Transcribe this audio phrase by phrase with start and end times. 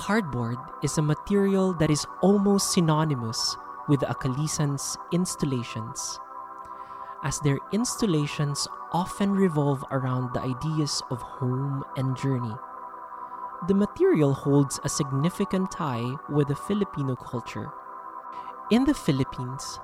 [0.00, 3.54] Cardboard is a material that is almost synonymous
[3.86, 6.18] with the Aquilizan's installations,
[7.22, 12.54] as their installations often revolve around the ideas of home and journey.
[13.68, 17.70] The material holds a significant tie with the Filipino culture.
[18.70, 19.80] In the Philippines,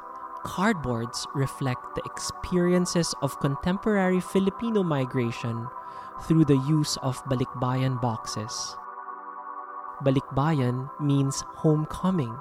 [0.46, 5.68] cardboards reflect the experiences of contemporary Filipino migration
[6.22, 8.78] through the use of balikbayan boxes.
[10.04, 12.36] Balikbayan means homecoming.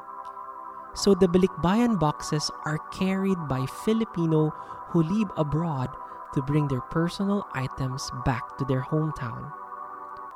[0.93, 4.51] So the balikbayan boxes are carried by Filipino
[4.89, 5.89] who live abroad
[6.33, 9.51] to bring their personal items back to their hometown.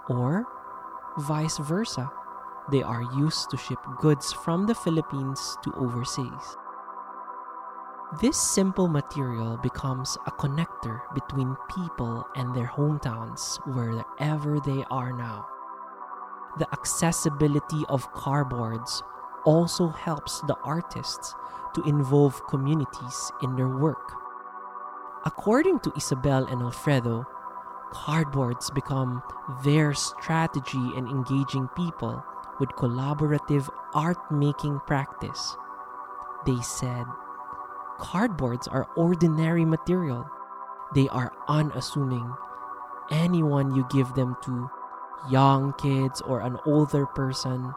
[0.08, 0.46] Or
[1.18, 2.10] vice versa.
[2.72, 6.58] They are used to ship goods from the Philippines to overseas.
[8.22, 15.46] This simple material becomes a connector between people and their hometowns wherever they are now.
[16.60, 19.02] The accessibility of cardboards
[19.46, 21.34] also helps the artists
[21.74, 24.12] to involve communities in their work.
[25.26, 27.26] According to Isabel and Alfredo,
[27.92, 29.24] cardboards become
[29.64, 32.24] their strategy in engaging people
[32.60, 35.56] with collaborative art making practice.
[36.46, 37.06] They said,
[38.00, 40.30] Cardboards are ordinary material.
[40.94, 42.34] They are unassuming.
[43.12, 44.70] Anyone you give them to,
[45.30, 47.74] young kids or an older person,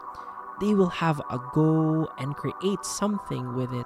[0.61, 3.85] they will have a go and create something with it.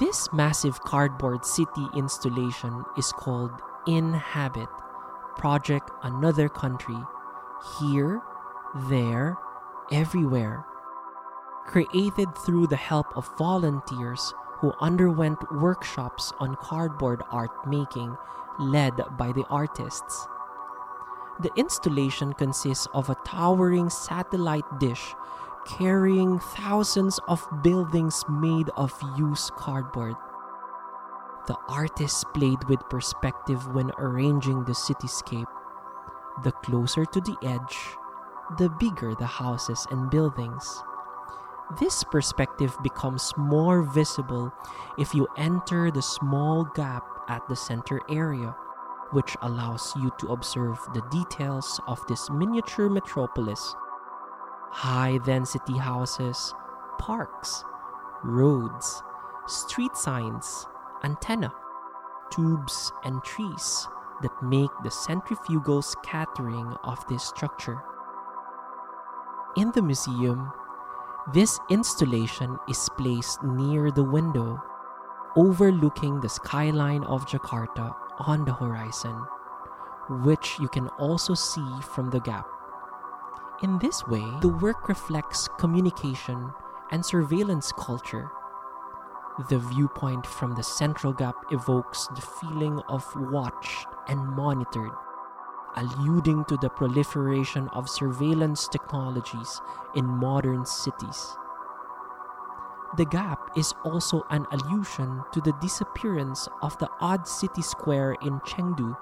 [0.00, 3.52] This massive cardboard city installation is called
[3.86, 4.68] Inhabit
[5.36, 6.98] Project Another Country.
[7.78, 8.20] Here,
[8.88, 9.36] there,
[9.92, 10.64] everywhere.
[11.66, 18.16] Created through the help of volunteers who underwent workshops on cardboard art making
[18.58, 20.26] led by the artists.
[21.40, 25.14] The installation consists of a towering satellite dish
[25.66, 30.14] carrying thousands of buildings made of used cardboard.
[31.46, 35.50] The artists played with perspective when arranging the cityscape.
[36.42, 37.96] The closer to the edge,
[38.58, 40.82] the bigger the houses and buildings.
[41.78, 44.52] This perspective becomes more visible
[44.98, 48.54] if you enter the small gap at the center area,
[49.16, 53.74] which allows you to observe the details of this miniature metropolis
[54.68, 56.52] high density houses,
[56.98, 57.64] parks,
[58.22, 59.02] roads,
[59.46, 60.66] street signs,
[61.02, 61.50] antenna,
[62.30, 63.88] tubes, and trees
[64.20, 67.82] that make the centrifugal scattering of this structure.
[69.56, 70.52] In the museum,
[71.32, 74.60] this installation is placed near the window,
[75.36, 79.26] overlooking the skyline of Jakarta on the horizon,
[80.24, 82.46] which you can also see from the gap.
[83.62, 86.52] In this way, the work reflects communication
[86.90, 88.30] and surveillance culture.
[89.48, 94.92] The viewpoint from the central gap evokes the feeling of watched and monitored,
[95.76, 99.60] alluding to the proliferation of surveillance technologies
[99.94, 101.36] in modern cities.
[102.94, 108.40] The gap is also an allusion to the disappearance of the odd city square in
[108.40, 108.96] Chengdu,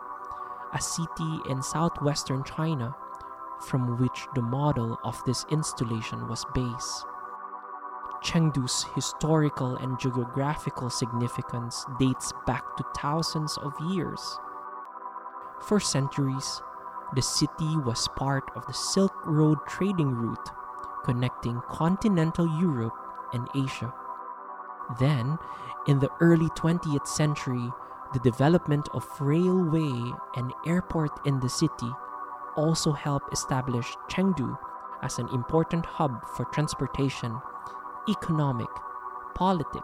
[0.72, 2.96] a city in southwestern China,
[3.60, 7.04] from which the model of this installation was based.
[8.22, 14.38] Chengdu's historical and geographical significance dates back to thousands of years.
[15.60, 16.62] For centuries,
[17.14, 20.50] the city was part of the Silk Road trading route
[21.04, 22.94] connecting continental Europe
[23.34, 23.92] and Asia.
[24.98, 25.38] Then,
[25.86, 27.70] in the early 20th century,
[28.12, 31.90] the development of railway and airport in the city
[32.56, 34.56] also helped establish Chengdu
[35.02, 37.38] as an important hub for transportation,
[38.08, 38.68] economic,
[39.34, 39.82] politic,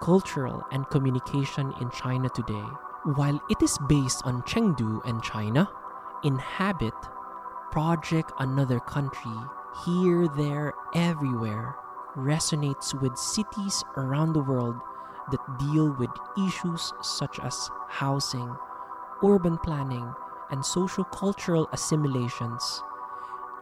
[0.00, 2.66] cultural, and communication in China today.
[3.04, 5.68] While it is based on Chengdu and China,
[6.22, 6.94] Inhabit,
[7.72, 9.36] Project Another Country,
[9.84, 11.74] here, there, everywhere,
[12.16, 14.76] resonates with cities around the world
[15.30, 18.54] that deal with issues such as housing,
[19.24, 20.12] urban planning,
[20.50, 22.82] and social cultural assimilations,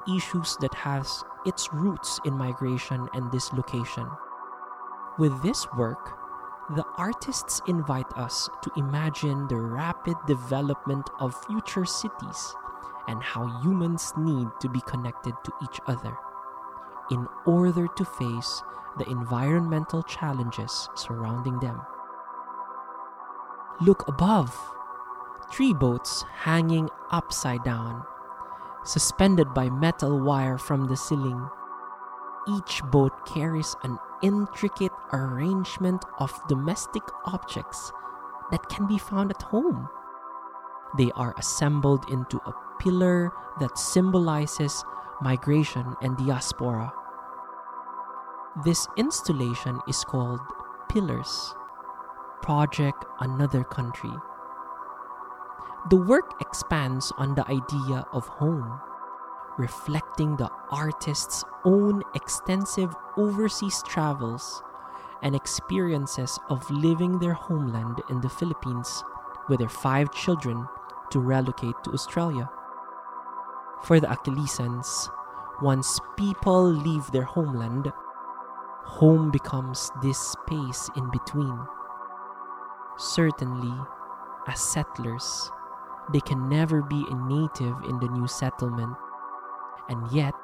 [0.08, 4.08] issues that has its roots in migration and dislocation.
[5.18, 6.16] With this work,
[6.74, 12.54] the artists invite us to imagine the rapid development of future cities
[13.08, 16.16] and how humans need to be connected to each other
[17.10, 18.62] in order to face
[18.98, 21.80] the environmental challenges surrounding them.
[23.80, 24.54] Look above.
[25.52, 28.04] Three boats hanging upside down.
[28.84, 31.48] suspended by metal wire from the ceiling.
[32.48, 37.92] Each boat carries an intricate arrangement of domestic objects
[38.50, 39.88] that can be found at home.
[40.96, 44.84] They are assembled into a pillar that symbolizes
[45.20, 46.92] migration and diaspora.
[48.56, 50.40] This installation is called
[50.88, 51.54] Pillars
[52.42, 54.10] Project Another Country.
[55.88, 58.80] The work expands on the idea of home,
[59.56, 64.64] reflecting the artist's own extensive overseas travels
[65.22, 69.04] and experiences of leaving their homeland in the Philippines
[69.48, 70.66] with their five children
[71.10, 72.50] to relocate to Australia.
[73.84, 75.08] For the Aquilizans,
[75.62, 77.92] once people leave their homeland,
[78.84, 81.58] home becomes this space in between.
[82.96, 83.74] Certainly,
[84.46, 85.50] as settlers,
[86.12, 88.96] they can never be a native in the new settlement,
[89.88, 90.34] and yet,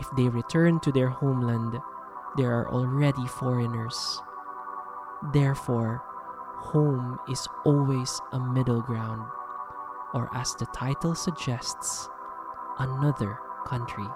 [0.00, 1.78] if they return to their homeland,
[2.36, 4.22] they are already foreigners.
[5.32, 6.02] Therefore,
[6.56, 9.26] home is always a middle ground,
[10.14, 12.08] or as the title suggests,
[12.78, 14.06] another country.